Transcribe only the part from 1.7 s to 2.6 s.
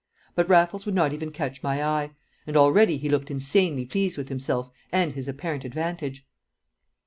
eye. And